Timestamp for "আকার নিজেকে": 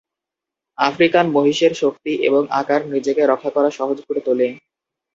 2.59-3.21